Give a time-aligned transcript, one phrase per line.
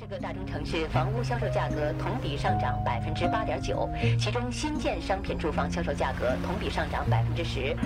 [0.00, 3.86] 十个大中城市房屋销售价格同比上涨百分之八点九，
[4.18, 7.76] 其中新建商品住房销售价格同比上涨百分之十。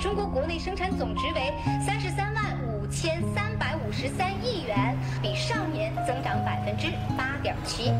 [0.00, 1.52] 中国国内生产总值为
[1.86, 6.86] 三十三万五千三百五十三亿元，比上年增长百分之
[7.18, 7.92] 八点七。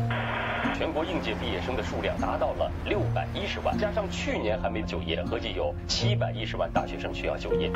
[0.77, 7.71] 全国应届毕业生的数量达到了六百一十万，加上去年还没就业，合计有七百一十万大学生需要就业。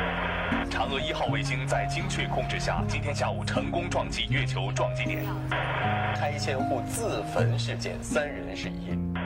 [0.70, 5.22] 嫦娥一号卫星在精确控制下，今天下午成功撞击月球撞击点。
[6.16, 9.17] 拆迁户自焚事件，三人失忆。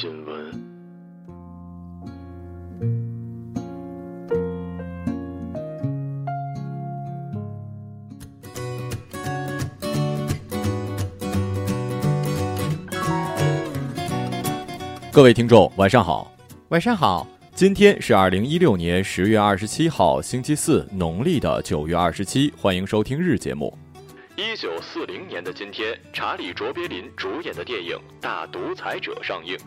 [0.00, 0.48] 新闻。
[15.10, 16.32] 各位听众，晚上好。
[16.68, 22.52] 晚上好，今天是二零一六年十月二十七号，星期四，农历的九月二十七。
[22.56, 23.76] 欢迎收听日节目。
[24.36, 29.58] 一九四零年的今天，查理·卓别林主演的电影《大独裁者》上映。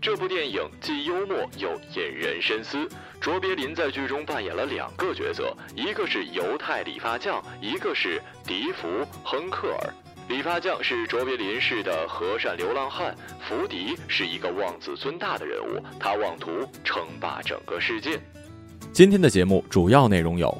[0.00, 2.88] 这部电影既幽默又引人深思。
[3.20, 8.86] 卓别林在剧中扮演了两个角色，一个是犹太理发匠，一个是迪福·
[9.24, 9.92] 亨克尔。
[10.28, 13.16] 理发匠是卓别林式的和善流浪汉，
[13.48, 16.50] 福迪是一个妄自尊大的人物，他妄图
[16.84, 18.20] 称霸整个世界。
[18.92, 20.56] 今天的节目主要内容有：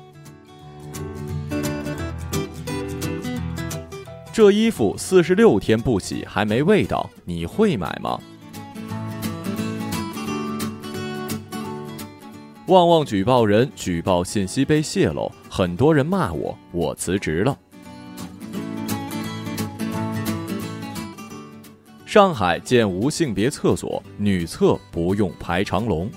[4.33, 8.21] 这衣服四十六天不洗还没味道，你会买吗？
[12.69, 17.57] 旺旺举报人举报信息被泄露，很多人骂我，我辞职了。
[22.05, 26.11] 上海建无性别厕所，女厕不用排长龙。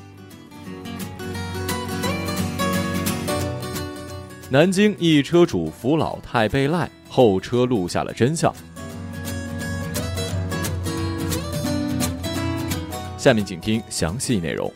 [4.49, 8.51] 南京一车主扶老太被赖，后车录下了真相。
[13.19, 14.73] 下面请听详细内容。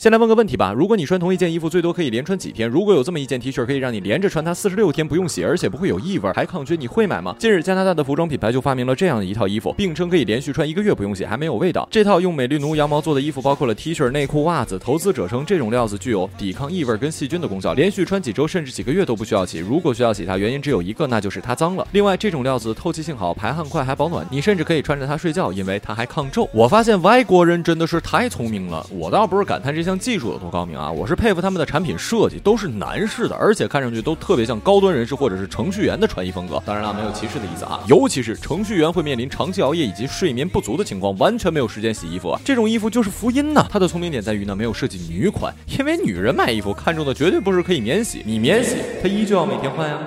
[0.00, 2.66] 先来问个问题吧，如果你穿同一件衣服，最多可以连穿几天？
[2.66, 7.36] 如果有这么一件 T 恤可以让你连着穿它四十六天不用洗，而且不会有异味，还抗菌，你会买吗？
[7.38, 11.86] 近日，加拿大的服装品牌就发明了这样的一套衣服，并称可以连续穿一个月不用洗，还没有味道。
[11.90, 14.78] 这套用美丽奴羊毛做的衣服包括了 T 恤、内裤、袜子。
[14.78, 19.58] 投资者称，这种料子具有抵抗异味跟细菌的功效，连续穿几周甚至几个月都不需要洗。
[19.58, 21.86] 如果需要洗它，原因只有一个，那就是它脏了。
[21.92, 26.48] 另外，这种料子透气性好，排汗快，还保暖，你甚至可以穿着它睡觉，因为它还抗皱。
[26.54, 30.78] 我发现外国人真的是太聪明了，我倒不是感叹这些像技术有多高明。
[30.78, 36.62] 啊，我是佩服他们的产品设计，都是男士的，而且看上去都特别像高端人士或者是程序员的穿衣风格。
[36.64, 42.40] 当然了，没有歧视的意思啊，尤其是程序员会面临长期熬夜以及睡眠不足的情况，完全没有时间洗衣服啊。
[42.44, 43.66] 这种衣服就是福音呐。
[43.68, 49.98] 它的聪明点在于呢，没有设计女款，因为女人买衣服看中的绝对不是可以免洗，你免洗，它依旧要每天换呀。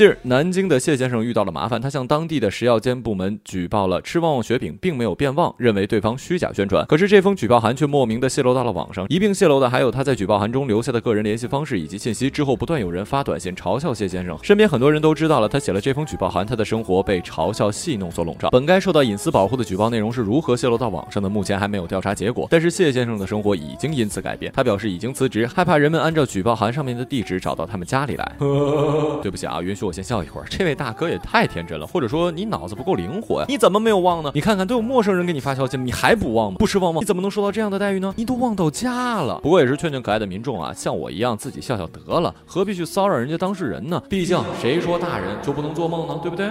[0.00, 6.86] 近日，南京的谢先生遇到了麻烦，他向当地的食药监部门举报了吃旺旺雪饼并没有变旺，认为对方虚假宣传。
[6.86, 12.30] 可是这封举报函却莫名的泄露到了网上，一并泄露的还有他在举报函中留下的个人联系方式以及信息。
[12.30, 18.48] 之后，不断有人发短信嘲笑谢先生，身边很多人都知道了他写了这封举报函，他的生活被嘲笑戏弄所笼罩。
[18.48, 21.28] 本该受到隐私保护的举报内容是如何泄露到网上的？
[21.28, 22.48] 目前还没有调查结果。
[22.50, 28.36] 但是谢先生的生活已经因此改变，他表示已经辞职，害怕人们按照举报函上面的地址找到他们家里来。
[29.20, 30.70] 对不起啊，允许我先笑一会儿，这位。
[30.80, 33.46] 大哥也太天真了，或者说你脑子不够灵活呀？
[33.48, 34.30] 你怎么没有忘呢？
[34.34, 36.56] 你看看都有陌生人给你发消息，你还不忘吗？
[36.58, 38.14] 不吃旺旺，你怎么能受到这样的待遇呢？
[38.16, 39.40] 你都忘到家了。
[39.42, 44.02] 不过也是劝劝可爱的民众啊，像我一样自己笑笑得了，何必去骚扰人家当事人呢？
[44.08, 46.18] 毕竟谁说大人就不能做梦呢？
[46.22, 46.46] 对不对？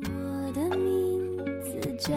[0.00, 2.12] 我的名字叫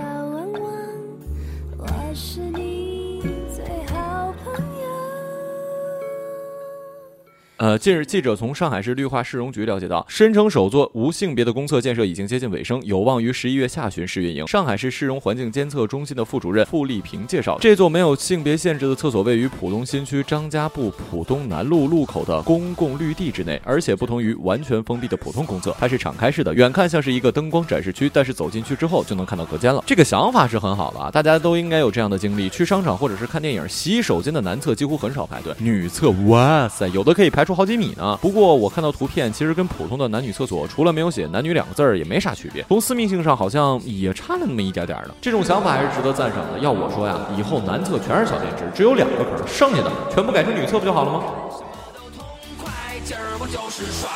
[7.58, 14.46] 呃，近日，记者从上海市绿化市容局了解到，申城首座无性别的公厕建设已经接近尾声，有望于十一月下旬试运营。
[14.46, 29.84] 上海市市容环境监测中心的副主任傅丽萍介绍，这座没有性别限制的厕所位于浦东新区张家埠浦东南路路口的公共绿地之内，而且不同于完全封闭的普通公厕，它是敞开式的，远看像是一个灯光展示区，但是走进去之后就能看到隔间了。
[29.88, 37.47] 这个想法是很好的啊，大家都应该有这样的经历：去商场或者是看电影，洗手间的男厕几乎很少排队，女厕，哇塞，有的可以排。
[37.48, 38.20] 出好几米呢。
[38.22, 42.64] 不过我看到图片，其实跟普通的男女厕所除了没有写男女两个字儿，也没啥区别。
[42.68, 45.16] 从私密性上好像也差了那么一点点呢。
[45.22, 46.60] 这种想法还是值得赞赏的。
[46.60, 51.24] 要我说呀，以后男厕全是小便池，只有两个坑，剩下的全部改成女厕不就好了吗？
[52.04, 52.26] 痛
[52.62, 54.12] 快劲不就是爽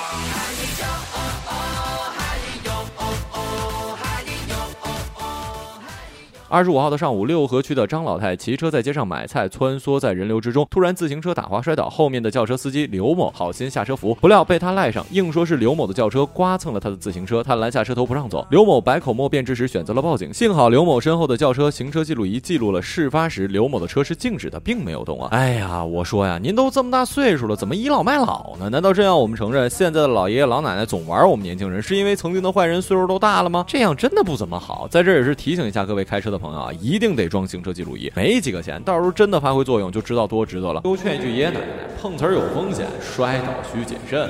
[6.51, 18.45] 二十五号的上午，六合区的张老太骑车在街上买菜，穿梭在人流之中，突然自行车打滑摔倒，后面的轿车司机刘某好心下车扶，不料被他赖上，硬说是刘某的轿车刮蹭了他的自行车，他拦下车头不让走。
[18.51, 20.33] 刘某百口莫辩之时，选择了报警。
[20.33, 25.30] 幸好刘某身后的轿车行车记录仪记录了事发时刘某的车是静止的，并没有动啊。
[25.31, 28.69] 哎呀，我说呀，您都这么大岁数了，怎么倚老卖老呢？
[28.69, 33.63] 难道真要我们承认现在的老爷爷老奶奶总玩我们年轻人，是因为曾经的坏人岁数都大了吗？
[33.65, 34.86] 这样真的不怎么好。
[34.92, 36.41] 在这也是提醒一下各位开车的。
[36.42, 40.82] 朋友啊，一定得装行车记录仪，没几个钱，到时候真的发挥作用，就知道多值得了。
[40.82, 41.66] 多劝一句爷爷奶奶，
[42.02, 44.28] 碰瓷儿有风险，摔倒需谨慎。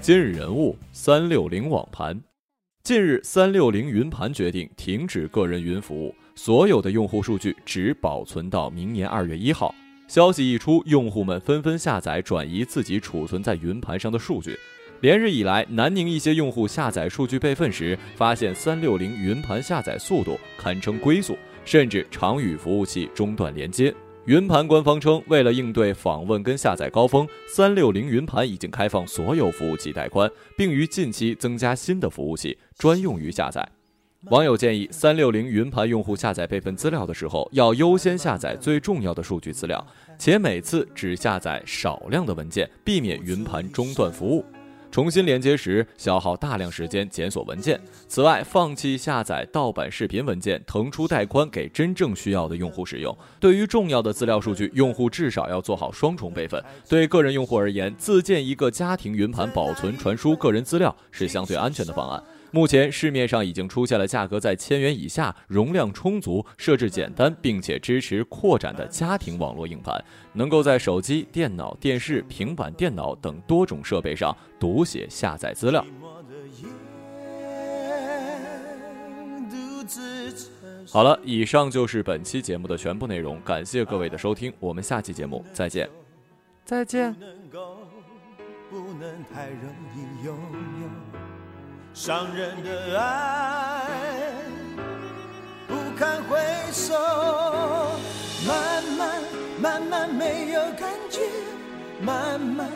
[0.00, 2.18] 今日人物：三六零网盘。
[2.84, 9.74] 近日，三六零云盘决定停止个人云服务，所有的用户数据只保存到明年二月一号。
[10.08, 14.58] 消息一出，用户们纷纷下载转移自己储存在云盘上的数据。
[15.00, 23.94] 连日以来，南宁一些用户下载数据备份时，发现三六零云盘下载速度堪称龟速，甚至常与服务器中断连接。
[24.24, 33.68] 云盘官方称，为了应对访问跟下载高峰，三六零云盘已经开放所有服务器带宽，并于近期增加新的服务器专用于下载。
[34.24, 39.86] 网友建议，三六零云盘用户下载备份资料的时候，要优先下载最重要的数据资料，
[40.18, 44.44] 且每次只下载少量的文件，避免云盘中断服务。
[44.90, 47.78] 重新连接时消耗大量时间检索文件。
[48.08, 53.16] 此外，放弃下载盗版视频文件，腾出带宽给真正需要的用户使用。
[53.38, 56.60] 对于重要的资料数据，用户至少要做好双重备份。
[56.88, 62.22] 对个人用户而言，自建一个家庭云盘保存传输个人资料是相对安全的方案。
[62.56, 75.84] 目前市面上已经出现了价格在千元以下、容量充足、设置简单，并且支持扩展的家庭网络硬盘，能够在手机、电脑、电视、平板电脑等多种设备上读写、下载资料。
[80.90, 85.86] 好了，以上就是本期节目的全部内容，感谢各位的收听，我们下期节目再见，
[86.64, 87.14] 再见。
[91.96, 93.80] 伤人的爱
[95.66, 96.38] 不堪回
[96.70, 96.92] 首，
[98.46, 99.22] 慢慢
[99.58, 101.22] 慢慢没有感觉，
[102.02, 102.68] 慢慢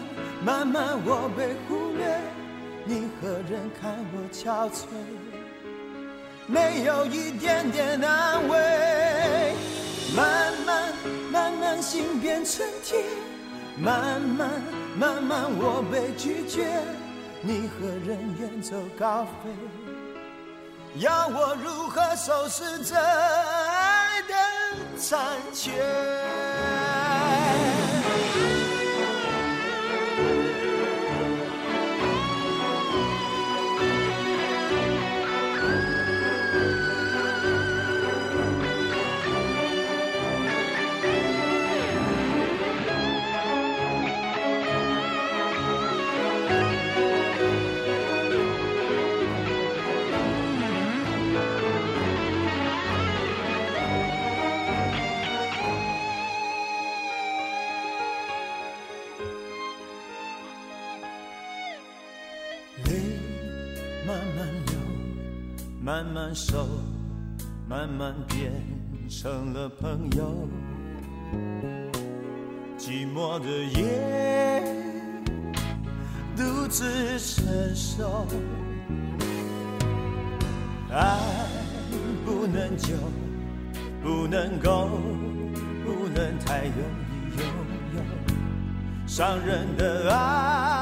[0.43, 2.19] 慢慢我被忽略，
[2.87, 4.87] 你何人看我憔悴？
[6.47, 9.55] 没有一点点安慰，
[10.17, 10.93] 慢慢
[11.31, 13.05] 慢慢心变成铁，
[13.79, 14.51] 慢慢
[14.99, 16.67] 慢慢我被拒绝。
[17.43, 19.51] 你和人远走高飞，
[20.97, 24.35] 要我如何收拾这爱的
[24.99, 25.73] 残缺？
[62.85, 62.91] 泪
[65.83, 66.67] 慢慢熟，
[67.69, 68.51] 慢慢变
[69.09, 70.49] 成了朋友。
[72.79, 73.47] 寂寞的
[73.79, 74.63] 夜，
[76.37, 78.27] 独自承受。
[80.91, 81.19] 爱
[82.25, 82.95] 不能久，
[84.03, 84.89] 不能够，
[85.85, 86.75] 不能太容
[87.11, 87.43] 易拥
[87.95, 87.99] 有。
[89.07, 90.80] 伤人的爱，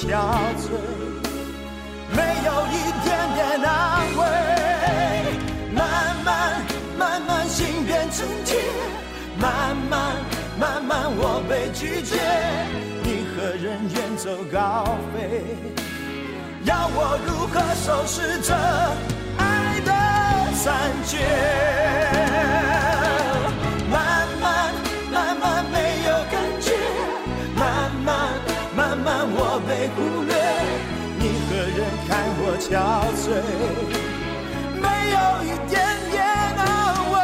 [0.00, 0.08] 憔
[0.56, 0.64] 悴？
[2.16, 3.70] 没有一点点安
[4.16, 4.20] 慰。
[5.74, 5.78] 慢
[6.24, 6.28] 慢
[6.98, 8.56] 慢慢，心变成铁。
[9.38, 10.16] 慢慢
[10.58, 12.16] 慢慢，我被拒绝，
[13.02, 15.18] 你和人远走高飞？
[16.64, 18.54] 要我如何收拾这
[32.70, 32.78] 憔
[33.16, 33.26] 悴，
[34.80, 35.74] 没有一点
[36.08, 36.62] 点安
[37.10, 37.14] 慰。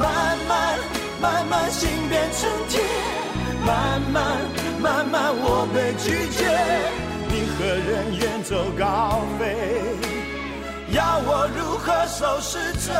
[0.00, 0.04] 慢
[0.48, 0.50] 慢
[1.20, 2.82] 慢慢心变成铁，
[3.64, 4.16] 慢慢
[4.80, 6.42] 慢慢我被拒绝，
[7.28, 9.44] 你和人远走高飞？
[10.90, 12.92] 要我如何收拾这？